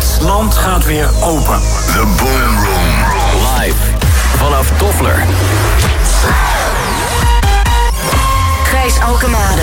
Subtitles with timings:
[0.00, 1.60] Het land gaat weer open.
[1.86, 3.04] The Boom Room.
[3.56, 3.76] Live
[4.36, 5.26] vanaf Toffler.
[8.64, 9.62] Gijs Alkemade.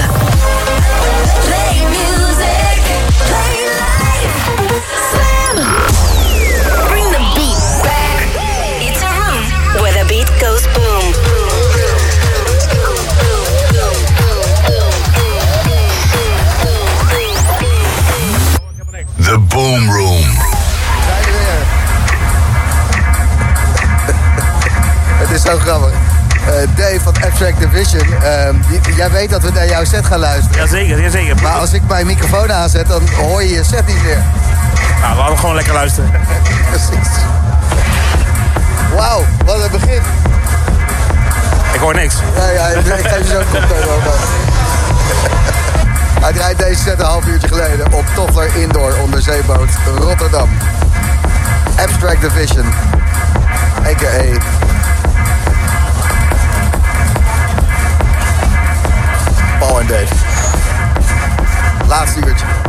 [1.44, 2.82] Play music.
[3.26, 3.67] Play
[19.68, 20.22] Boom Room.
[20.22, 21.66] Zijn we weer.
[25.20, 25.90] Het is zo grappig.
[26.46, 30.20] Eh, Dave van Abstract Division, ehm, die- jij weet dat we naar jouw set gaan
[30.20, 30.58] luisteren.
[30.58, 31.36] Jazeker, jazeker.
[31.42, 34.22] Maar als ik mijn microfoon aanzet, dan hoor je je set niet meer.
[35.02, 36.12] Nou, we hadden gewoon lekker luisteren.
[36.70, 37.10] Precies.
[38.96, 40.02] Wauw, wat een begin.
[41.74, 42.16] Ik hoor niks.
[42.36, 44.12] Ja, ja, ik geef je zo'n koptelefoon over.
[46.22, 50.50] Hij draait deze set een half uurtje geleden op Toffler Indoor onderzeeboot Rotterdam.
[51.80, 52.66] Abstract Division,
[53.86, 54.40] a.k.a.
[59.60, 60.14] Paul en Dave.
[61.88, 62.67] Laatste uurtje.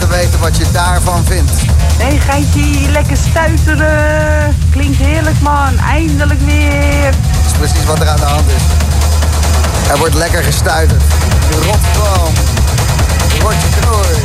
[0.00, 1.52] laten weten wat je daarvan vindt.
[1.98, 4.56] Nee, geitje, lekker stuiteren.
[4.70, 5.78] Klinkt heerlijk, man.
[5.78, 7.10] Eindelijk weer.
[7.10, 8.62] Dat is precies wat er aan de hand is.
[9.90, 11.02] Er wordt lekker gestuiterd.
[11.50, 12.32] Rotterdam.
[13.32, 14.20] je knooi.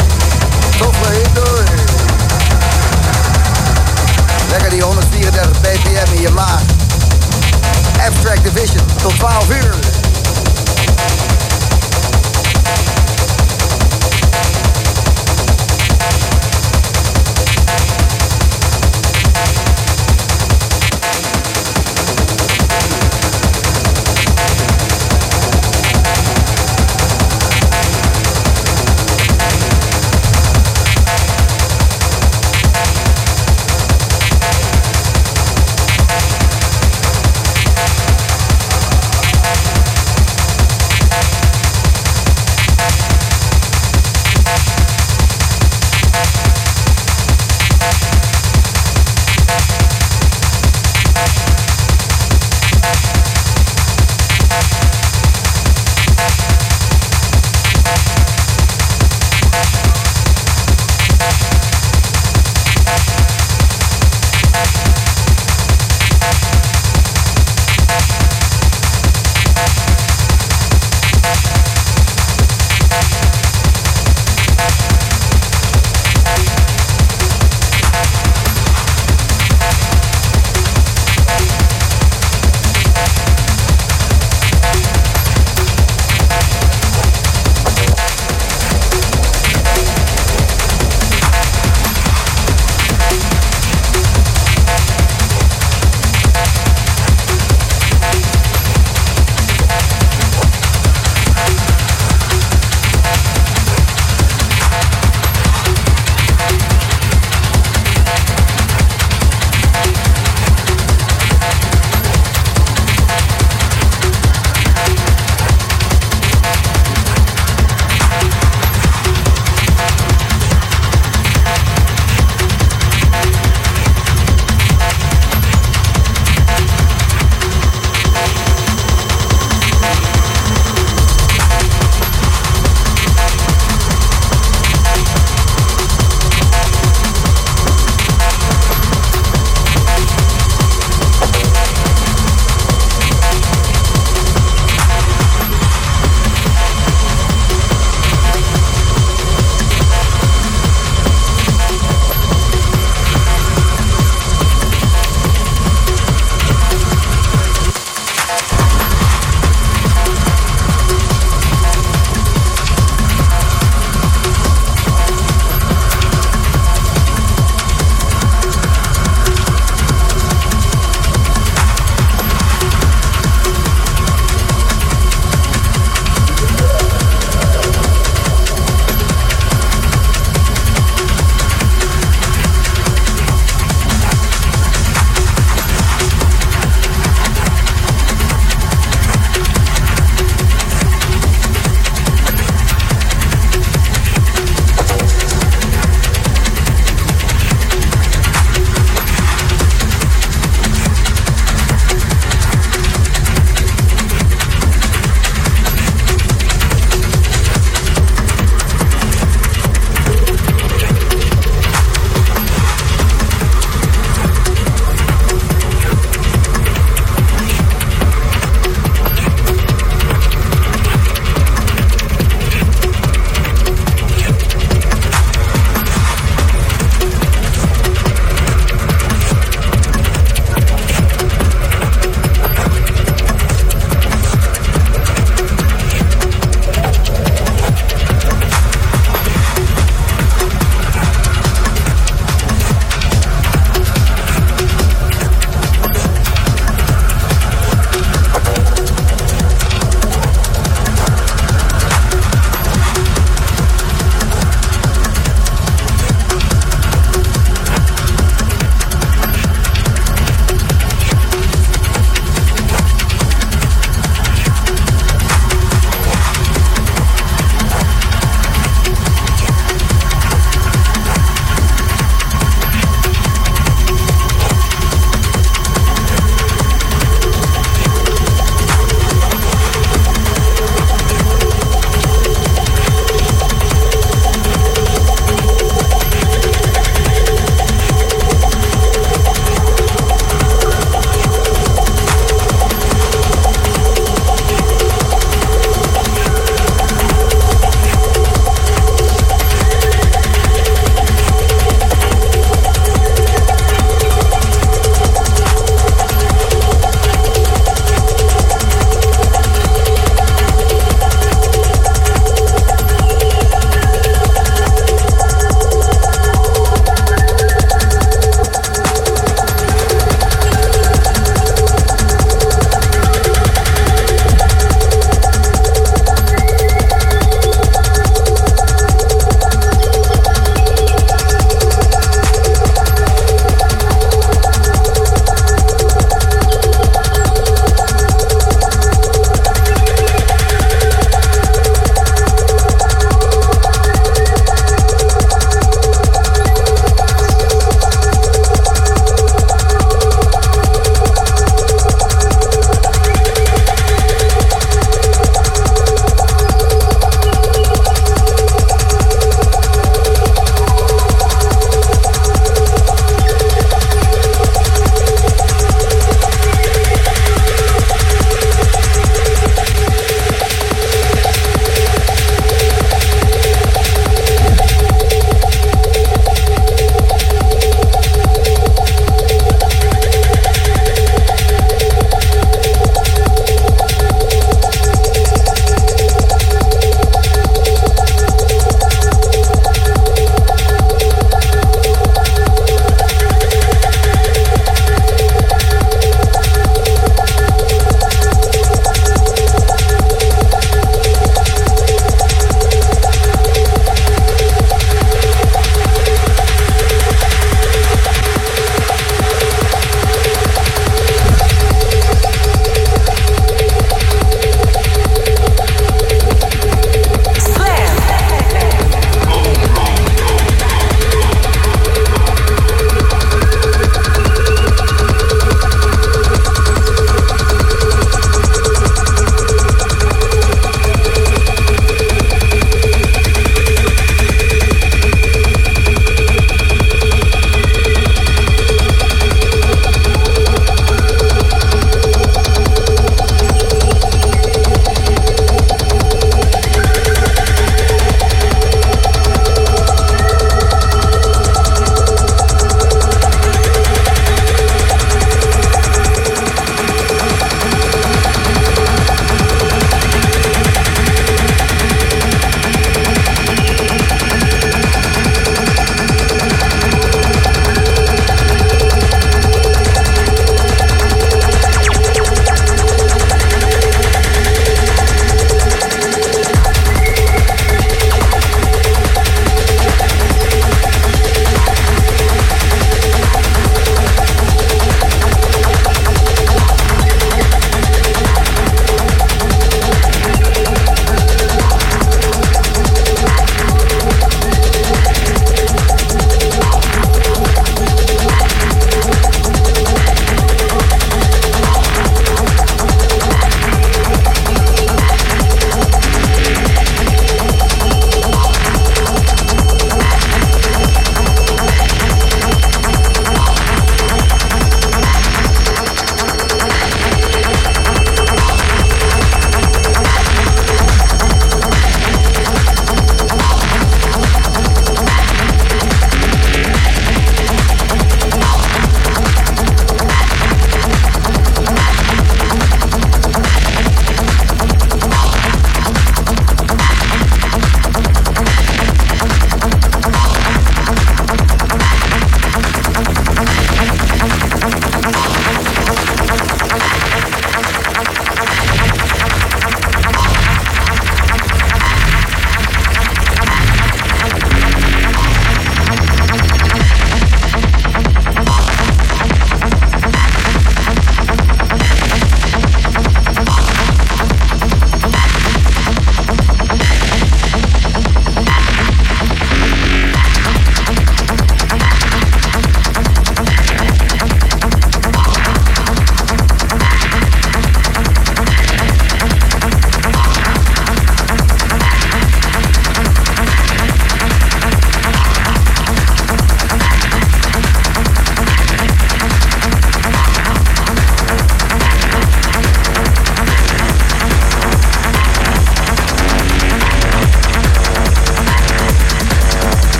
[0.77, 1.63] Toffe door.
[4.49, 6.61] Lekker die 134 bpm in je maag.
[8.07, 9.94] Abstract Division tot 12 uur.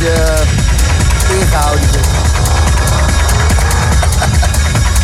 [0.00, 0.22] Beetje
[1.30, 2.06] uh, ingehouden zit.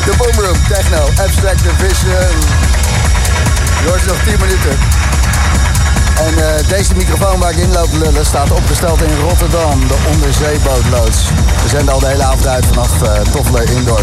[0.07, 2.38] De Boomroom, Techno, Abstract Vision.
[3.82, 4.78] Je hoort nog 10 minuten.
[6.26, 11.24] En uh, deze microfoon waar ik in loop lullen staat opgesteld in Rotterdam, de onderzeebootloods.
[11.62, 14.01] We zenden al de hele avond uit vanaf uh, Toffler Indoor.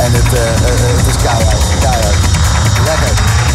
[0.00, 0.40] En het, uh,
[0.96, 2.16] het is keihard, keihard.
[2.84, 3.49] Lekker.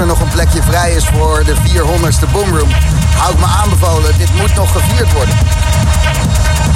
[0.00, 2.70] Er nog een plekje vrij is voor de 400ste Boomroom,
[3.16, 4.18] hou ik me aanbevolen.
[4.18, 5.34] Dit moet nog gevierd worden.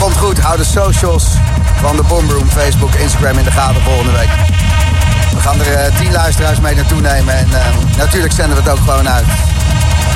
[0.01, 1.25] Komt goed, hou de socials
[1.81, 4.29] van de Boomroom, Facebook, Instagram in de gaten volgende week.
[5.35, 8.73] We gaan er eh, 10 luisteraars mee naartoe nemen en eh, natuurlijk zenden we het
[8.73, 9.27] ook gewoon uit.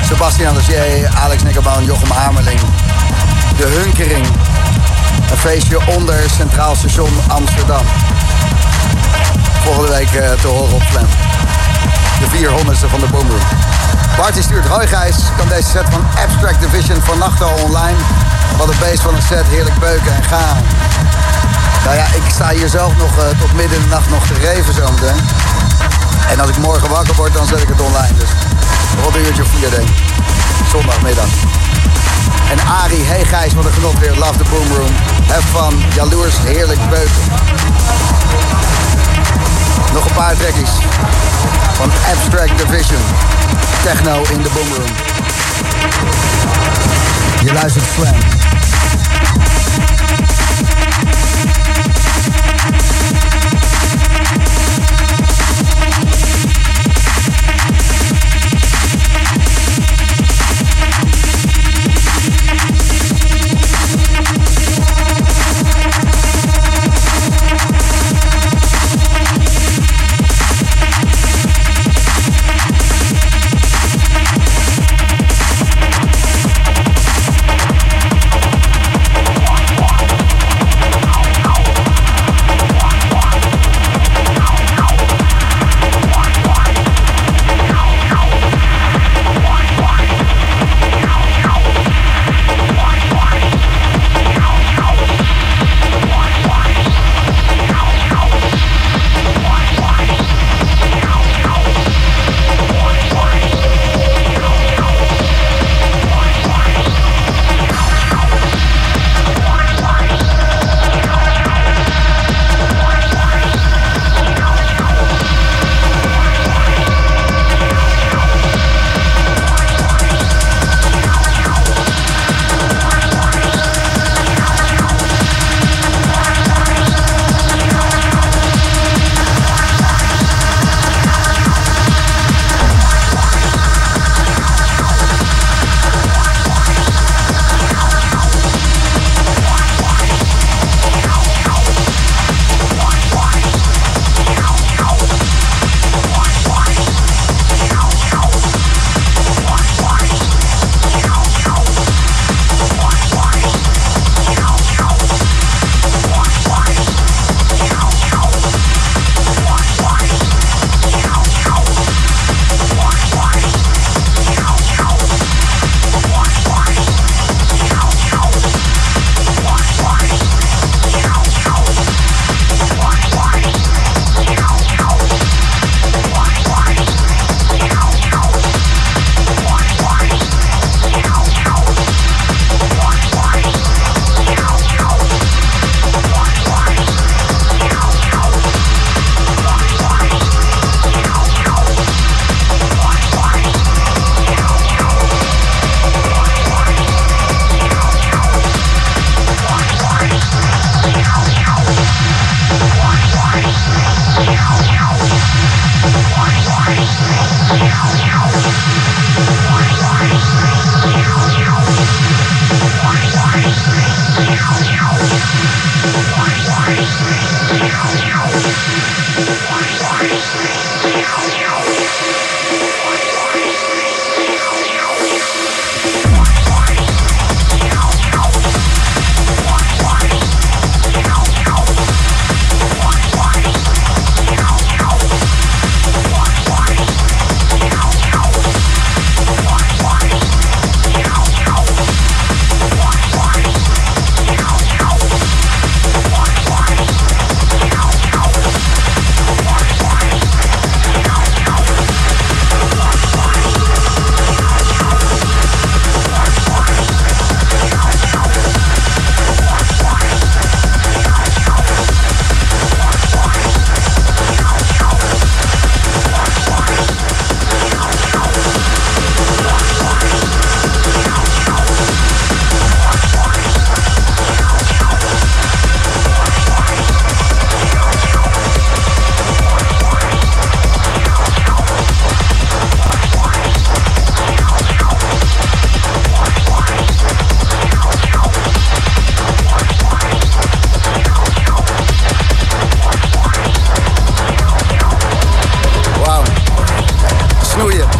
[0.05, 2.59] Sebastian Lagier, Alex Nickerboon, Jochem Hamerling.
[3.57, 4.25] De Hunkering.
[5.31, 7.85] Een feestje onder Centraal Station Amsterdam.
[9.63, 11.28] Volgende week eh, te horen op Slam.
[12.19, 13.47] De 400ste van de Boomroom.
[14.17, 17.97] Bart die stuurt, hoi Gijs, kan deze set van Abstract Division vannacht al online.
[18.57, 20.57] Wat een beest van een set, heerlijk beuken en gaan.
[21.83, 24.73] Nou ja, ik sta hier zelf nog eh, tot midden de nacht nog te reven
[24.73, 25.21] zometeen.
[26.29, 28.13] En als ik morgen wakker word, dan zet ik het online.
[28.17, 28.29] Dus
[29.03, 29.87] rond een uurtje of vier denk.
[30.71, 31.29] Zondagmiddag.
[32.51, 34.15] En Ari, hey Gijs, wat een genot weer.
[34.15, 34.93] Love the Boom Room.
[35.27, 35.83] Have fun.
[35.95, 37.23] Jaloers, heerlijk beuken.
[39.93, 40.71] Nog een paar trekkies.
[41.79, 42.99] Van Abstract Division.
[43.83, 44.95] Techno in de Boom Room.
[47.45, 48.48] Je luistert Slam.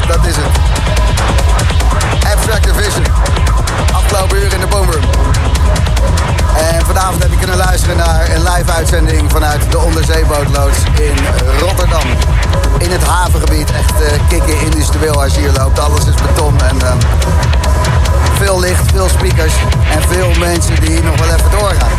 [0.10, 0.46] dat is het.
[2.34, 3.04] Abstract Division.
[3.94, 5.04] Afgelopen uur in de Boomroom.
[6.58, 11.18] En vanavond heb ik kunnen luisteren naar een live uitzending vanuit de onderzeebootloods in
[11.60, 12.08] Rotterdam.
[12.78, 15.80] In het havengebied, echt eh, uh, kikken industrieel als je hier loopt.
[15.80, 16.98] Alles is beton en ehm,
[18.38, 19.54] veel licht, veel speakers
[19.92, 21.98] en veel mensen die hier nog wel even doorgaan.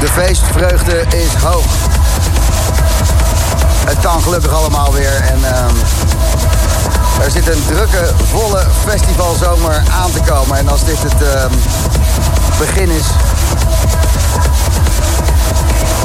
[0.00, 1.66] De feestvreugde is hoog.
[3.84, 5.44] Het kan gelukkig allemaal weer en...
[5.44, 6.17] Ehm,
[7.22, 10.56] er zit een drukke, volle festivalzomer aan te komen.
[10.56, 11.44] En als dit het uh,
[12.58, 13.06] begin is,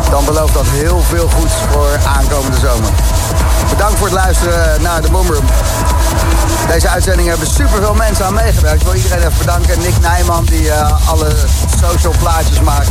[0.09, 2.89] dan belooft dat heel veel goeds voor aankomende zomer.
[3.69, 5.45] Bedankt voor het luisteren naar de Boomroom.
[6.67, 8.81] Deze uitzending hebben superveel mensen aan meegewerkt.
[8.81, 9.79] Ik wil iedereen even bedanken.
[9.79, 11.31] Nick Nijman die uh, alle
[11.81, 12.89] social plaatjes maakt.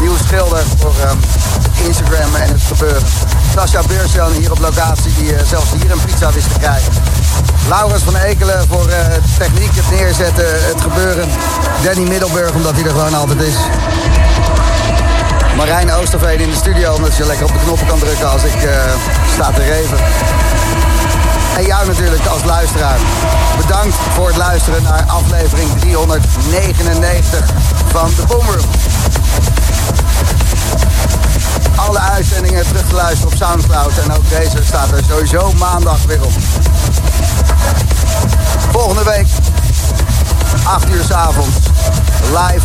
[0.00, 3.02] Nieuw schilder voor uh, Instagram en het gebeuren.
[3.54, 7.01] Sascha Beursjan hier op locatie die uh, zelfs hier een pizza wist te krijgen.
[7.68, 8.96] Laurens van Ekelen voor uh,
[9.38, 11.28] techniek, het neerzetten, het gebeuren.
[11.82, 13.54] Danny Middelburg omdat hij er gewoon altijd is.
[15.56, 18.62] Marijn Oosterveen in de studio omdat je lekker op de knoppen kan drukken als ik
[18.62, 18.70] uh,
[19.34, 19.98] sta te reven.
[21.56, 22.98] En jou natuurlijk als luisteraar.
[23.56, 27.44] Bedankt voor het luisteren naar aflevering 399
[27.86, 28.70] van de Boomroom.
[31.76, 33.92] Alle uitzendingen terug te luisteren op Soundcloud.
[34.04, 36.32] En ook deze staat er sowieso maandag weer op.
[38.70, 39.26] Volgende week,
[40.64, 41.56] 8 uur s avonds,
[42.30, 42.64] live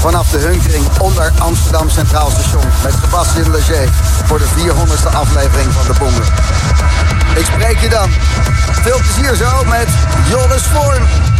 [0.00, 2.62] vanaf de Hunkering onder Amsterdam Centraal Station.
[2.82, 3.88] Met Sebastien Leger
[4.24, 6.32] voor de 400ste aflevering van de Boomroom.
[7.34, 8.10] Ik spreek je dan.
[8.82, 9.88] Veel plezier zo met
[10.28, 11.31] Joris Voorn.